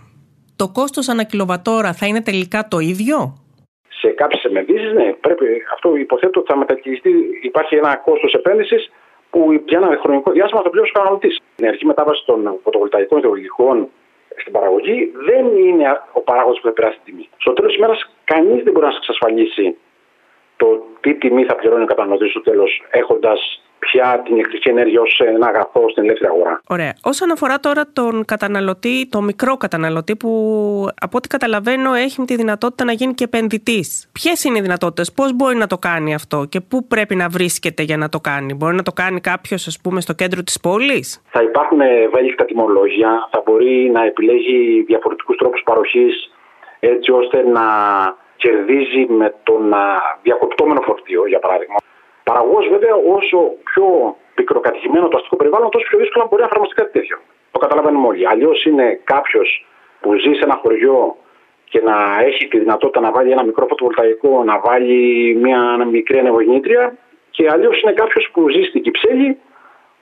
Το 0.55 0.71
κόστος 0.71 1.09
ανά 1.09 1.23
κιλοβατόρα 1.23 1.93
θα 1.93 2.05
είναι 2.07 2.21
τελικά 2.21 2.67
το 2.67 2.79
ίδιο; 2.79 3.15
Σε 3.99 4.07
κάποιες 4.07 4.43
επενδύσεις, 4.43 4.91
ναι. 4.93 5.13
Πρέπει, 5.21 5.45
αυτό 5.73 5.95
υποθέτω 5.95 6.39
ότι 6.39 6.51
θα 6.51 6.57
μετακυλιστεί. 6.57 7.11
Υπάρχει 7.41 7.75
ένα 7.75 7.95
κόστος 7.95 8.33
επένδυσης 8.33 8.91
που 9.35 9.61
για 9.65 9.77
ένα 9.77 9.97
χρονικό 9.97 10.31
διάστημα 10.31 10.61
θα 10.61 10.69
πληρώσει 10.69 10.91
ο 10.91 10.93
καταναλωτής. 10.93 11.35
Η 11.37 11.65
ενεργή 11.65 11.85
μετάβαση 11.85 12.23
των 12.25 12.59
φωτοβολταϊκών 12.63 13.17
ιδεολογικών 13.17 13.87
στην 14.35 14.51
παραγωγή 14.51 15.11
δεν 15.27 15.45
είναι 15.57 16.01
ο 16.11 16.21
παράγοντας 16.21 16.59
που 16.59 16.67
θα 16.67 16.73
περάσει 16.73 16.97
την 17.03 17.05
τιμή. 17.13 17.29
Στο 17.37 17.53
τέλος 17.53 17.71
της 17.71 17.79
ημέρας, 17.79 18.09
κανείς 18.23 18.63
δεν 18.63 18.73
μπορεί 18.73 18.85
να 18.85 18.91
σας 18.91 18.99
εξασφαλίσει 19.01 19.77
το 20.57 20.85
τι 21.01 21.13
τιμή 21.13 21.43
θα 21.43 21.55
πληρώνει 21.55 21.83
ο 21.83 21.85
καταναλωτής 21.85 22.29
στο 22.29 22.41
τέλος, 22.41 22.83
έχοντας 22.91 23.39
πια 23.91 24.21
την 24.25 24.33
ηλεκτρική 24.35 24.69
ενέργεια 24.69 25.01
ως 25.01 25.21
ένα 25.25 25.47
αγαθό 25.47 25.89
στην 25.89 26.03
ελεύθερη 26.03 26.29
αγορά. 26.31 26.61
Ωραία. 26.67 26.93
Όσον 27.03 27.31
αφορά 27.31 27.59
τώρα 27.59 27.83
τον 27.93 28.25
καταναλωτή, 28.25 29.07
το 29.09 29.21
μικρό 29.21 29.57
καταναλωτή 29.57 30.15
που 30.15 30.29
από 31.01 31.17
ό,τι 31.17 31.27
καταλαβαίνω 31.27 31.93
έχει 31.93 32.21
τη 32.21 32.35
δυνατότητα 32.35 32.83
να 32.83 32.91
γίνει 32.91 33.13
και 33.13 33.23
επενδυτής. 33.23 34.09
Ποιες 34.11 34.43
είναι 34.43 34.57
οι 34.57 34.61
δυνατότητες, 34.61 35.11
πώς 35.11 35.35
μπορεί 35.35 35.55
να 35.55 35.67
το 35.67 35.77
κάνει 35.77 36.13
αυτό; 36.13 36.45
Και 36.49 36.61
πού 36.61 36.87
πρέπει 36.87 37.15
να 37.15 37.27
βρίσκεται 37.29 37.83
για 37.83 37.97
να 37.97 38.09
το 38.09 38.19
κάνει; 38.19 38.53
Μπορεί 38.53 38.75
να 38.75 38.83
το 38.83 38.91
κάνει 38.91 39.19
κάποιος, 39.21 39.67
ας 39.67 39.79
πούμε, 39.83 40.01
στο 40.01 40.13
κέντρο 40.13 40.43
της 40.43 40.59
πόλης; 40.59 41.21
Θα 41.29 41.41
υπάρχουν 41.41 41.79
ευέλικτα 41.81 42.45
τιμολόγια, 42.45 43.27
θα 43.31 43.41
μπορεί 43.45 43.89
να 43.93 44.05
επιλέγει 44.05 44.83
διαφορετικούς 44.87 45.35
τρόπους 45.35 45.61
παροχής 45.65 46.29
έτσι 46.79 47.11
ώστε 47.11 47.37
να 47.47 47.65
κερδίζει 48.37 49.05
με 49.09 49.33
τον 49.43 49.73
διακοπτόμενο 50.21 50.81
φορτίο, 50.81 51.27
για 51.27 51.39
παράδειγμα. 51.39 51.75
Παραγωγός, 52.29 52.65
βέβαια, 52.73 52.95
όσο 53.17 53.37
πιο 53.69 53.85
πικροκατοικημένο 54.35 55.07
το 55.07 55.17
αστικό 55.17 55.35
περιβάλλον, 55.35 55.69
τόσο 55.69 55.85
πιο 55.89 55.97
δύσκολα 55.99 56.25
μπορεί 56.29 56.41
να 56.41 56.47
εφαρμοστεί 56.47 56.75
κάτι 56.75 56.91
τέτοιο. 56.91 57.17
Το 57.51 57.59
καταλαβαίνουμε 57.59 58.07
όλοι. 58.07 58.27
Αλλιώς 58.27 58.65
είναι 58.65 58.99
κάποιος 59.03 59.65
που 60.01 60.09
ζει 60.21 60.33
σε 60.33 60.43
ένα 60.43 60.59
χωριό 60.61 61.15
και 61.71 61.81
να 61.81 61.95
έχει 62.27 62.47
τη 62.47 62.57
δυνατότητα 62.59 62.99
να 62.99 63.11
βάλει 63.11 63.31
ένα 63.31 63.43
μικρό 63.43 63.65
φωτοβολταϊκό, 63.69 64.43
να 64.43 64.59
βάλει 64.59 64.99
μια 65.41 65.85
μικρή 65.91 66.17
ανεβογεννήτρια. 66.19 66.97
Και 67.29 67.47
αλλιώς 67.53 67.81
είναι 67.81 67.91
κάποιος 67.91 68.29
που 68.33 68.49
ζει 68.49 68.61
στην 68.61 68.81
Κυψέλη, 68.81 69.37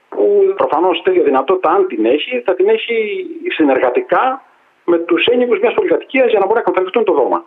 που 0.08 0.54
προφανώς 0.56 1.02
τέτοια 1.04 1.22
δυνατότητα, 1.22 1.70
αν 1.70 1.86
την 1.86 2.04
έχει, 2.04 2.42
θα 2.44 2.54
την 2.54 2.68
έχει 2.68 2.96
συνεργατικά 3.56 4.42
με 4.84 4.98
τους 4.98 5.26
ένοικου 5.26 5.56
μιας 5.60 5.74
πολυκατοικίας 5.74 6.30
για 6.30 6.38
να 6.38 6.46
μπορεί 6.46 6.58
να 6.58 6.64
καταληφθούν 6.64 7.04
το 7.04 7.12
δώμα. 7.12 7.44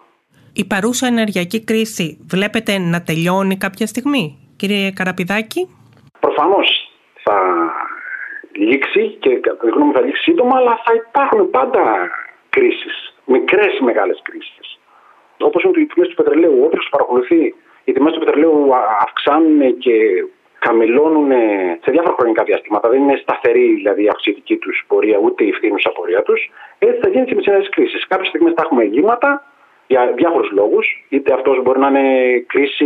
Η 0.54 0.66
παρούσα 0.66 1.08
ενεργειακή 1.08 1.64
κρίση 1.64 2.26
βλέπετε 2.30 2.78
να 2.78 3.02
τελειώνει 3.02 3.58
κάποια 3.58 3.88
στιγμή; 3.88 4.47
Κύριε 4.58 4.92
Καραπηδάκη. 4.92 5.62
Προφανώς 6.20 6.92
θα 7.24 7.38
λήξει 8.52 9.18
και 9.20 9.36
κατά 9.36 9.66
τη 9.66 9.70
γνώμη 9.70 9.92
θα 9.94 10.02
λήξει 10.02 10.22
σύντομα, 10.22 10.58
αλλά 10.58 10.80
θα 10.86 10.94
υπάρχουν 10.94 11.50
πάντα 11.50 12.10
κρίσεις. 12.50 13.14
Μικρές 13.26 13.78
ή 13.80 13.84
μεγάλες 13.84 14.20
κρίσεις. 14.24 14.80
Όπως 15.40 15.64
είναι 15.64 15.82
οι 15.82 15.86
τιμές 15.86 16.10
του 16.10 16.16
πετρελαίου. 16.16 16.64
Όποιος 16.64 16.88
παρακολουθεί, 16.92 17.56
οι 17.84 17.92
τιμές 17.92 18.14
του 18.14 18.20
πετρελαίου 18.20 18.76
αυξάνουν 19.00 19.78
και 19.78 19.96
χαμηλώνουν 20.66 21.32
σε 21.84 21.92
διάφορα 21.92 22.16
χρονικά 22.20 22.44
διαστήματα. 22.44 22.90
Δεν 22.90 23.02
είναι 23.02 23.20
σταθερή 23.22 23.74
δηλαδή 23.74 24.04
η 24.04 24.08
αυξητική 24.08 24.58
τους 24.58 24.86
πορεία, 24.88 25.18
ούτε 25.18 25.44
η 25.44 25.52
φθήνουσα 25.52 25.90
πορεία 25.90 26.22
τους. 26.22 26.52
Έτσι 26.80 27.00
θα 27.02 27.10
γίνει 27.10 27.26
και 27.26 27.36
με 27.36 27.42
τις 27.42 27.52
νέες 27.52 27.70
κρίσεις. 27.70 28.08
Κάποιες 28.08 28.28
στιγμές 28.28 28.54
θα 28.56 28.62
έχουμε 28.66 28.84
εγκλήματα 28.84 29.44
για 29.88 30.12
διάφορους 30.16 30.52
λόγους. 30.52 31.06
Είτε 31.10 31.34
αυτός 31.34 31.62
μπορεί 31.62 31.80
να 31.80 31.88
είναι 31.88 32.40
κρίση 32.48 32.86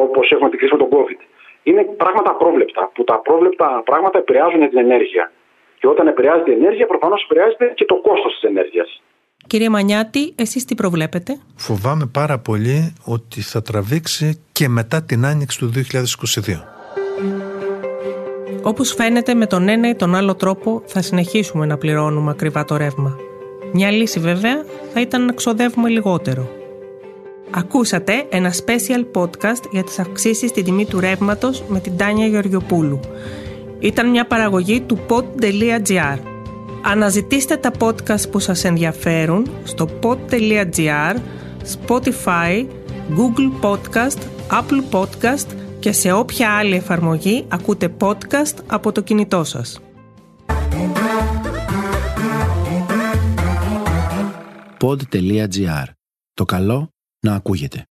όπως 0.00 0.30
έχουμε 0.30 0.48
την 0.50 0.58
κρίση 0.58 0.74
με 0.76 0.80
τον 0.84 0.90
COVID. 0.94 1.20
Είναι 1.62 1.82
πράγματα 1.82 2.30
απρόβλεπτα, 2.30 2.90
που 2.94 3.04
τα 3.04 3.14
απρόβλεπτα 3.14 3.82
πράγματα 3.84 4.18
επηρεάζουν 4.18 4.68
την 4.68 4.78
ενέργεια. 4.78 5.32
Και 5.78 5.86
όταν 5.88 6.06
επηρεάζεται 6.06 6.50
η 6.50 6.54
ενέργεια, 6.54 6.86
προφανώς 6.86 7.22
επηρεάζεται 7.22 7.72
και 7.74 7.84
το 7.84 7.96
κόστος 8.00 8.32
της 8.32 8.42
ενέργειας. 8.42 9.02
Κύριε 9.46 9.68
Μανιάτη, 9.68 10.34
εσείς 10.36 10.64
τι 10.64 10.74
προβλέπετε; 10.74 11.40
Φοβάμαι 11.56 12.06
πάρα 12.12 12.38
πολύ 12.38 12.94
ότι 13.04 13.40
θα 13.40 13.62
τραβήξει 13.62 14.44
και 14.52 14.68
μετά 14.68 15.02
την 15.02 15.24
άνοιξη 15.24 15.58
του 15.58 15.70
2022. 15.70 16.74
Όπως 18.62 18.94
φαίνεται 18.94 19.34
με 19.34 19.46
τον 19.46 19.68
ένα 19.68 19.88
ή 19.88 19.94
τον 19.94 20.14
άλλο 20.14 20.34
τρόπο 20.34 20.82
θα 20.86 21.02
συνεχίσουμε 21.02 21.66
να 21.66 21.76
πληρώνουμε 21.76 22.30
ακριβά 22.30 22.64
το 22.64 22.76
ρεύμα. 22.76 23.16
Μια 23.72 23.90
λύση 23.90 24.20
βέβαια 24.20 24.64
θα 24.92 25.00
ήταν 25.00 25.24
να 25.24 25.32
ξοδεύουμε 25.32 25.88
λιγότερο. 25.88 26.63
Ακούσατε 27.56 28.26
ένα 28.30 28.52
special 28.52 29.20
podcast 29.20 29.62
για 29.70 29.84
τις 29.84 29.98
αυξήσεις 29.98 30.50
στην 30.50 30.64
τιμή 30.64 30.84
του 30.86 31.00
ρεύματος 31.00 31.64
με 31.68 31.80
την 31.80 31.96
Τάνια 31.96 32.26
Γεωργιοπούλου. 32.26 33.00
Ήταν 33.78 34.10
μια 34.10 34.26
παραγωγή 34.26 34.80
του 34.80 34.98
pod.gr. 35.08 36.18
Αναζητήστε 36.82 37.56
τα 37.56 37.70
podcast 37.78 38.30
που 38.30 38.38
σας 38.38 38.64
ενδιαφέρουν 38.64 39.50
στο 39.64 39.88
pod.gr, 40.02 41.16
Spotify, 41.76 42.66
Google 43.16 43.64
Podcast, 43.64 44.18
Apple 44.50 44.82
Podcast 44.90 45.46
και 45.78 45.92
σε 45.92 46.12
όποια 46.12 46.50
άλλη 46.50 46.74
εφαρμογή 46.74 47.44
ακούτε 47.48 47.94
podcast 48.00 48.54
από 48.66 48.92
το 48.92 49.00
κινητό 49.00 49.44
σας. 49.44 49.80
pod.gr. 54.80 55.84
Το 56.34 56.44
καλό 56.44 56.93
να 57.24 57.34
ακούγεται. 57.34 57.86